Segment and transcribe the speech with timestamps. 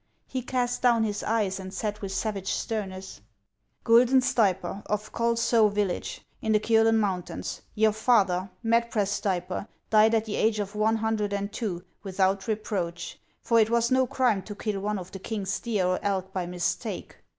[0.25, 3.21] He cast down his eyes, and said with savage sternness:"
[3.83, 9.41] Guidon Stay per, of Chol Su1, village, iu the Kiolen mountains, your father, Medprath .Stay
[9.41, 13.91] per, died at the age of one hundred and two, without reproach: for it was
[13.91, 17.17] no crime to kill one of the king's deer or elk by mistake.